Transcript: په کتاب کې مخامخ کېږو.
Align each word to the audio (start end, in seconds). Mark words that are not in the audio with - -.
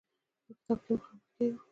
په 0.45 0.51
کتاب 0.57 0.79
کې 0.85 0.93
مخامخ 0.97 1.25
کېږو. 1.35 1.61